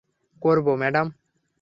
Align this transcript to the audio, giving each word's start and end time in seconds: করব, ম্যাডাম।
করব, 0.41 0.67
ম্যাডাম। 0.75 1.07